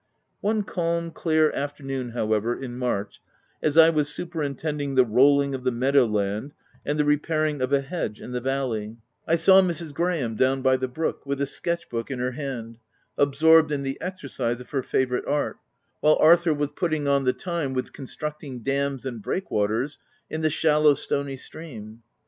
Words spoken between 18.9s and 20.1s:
and breakwaters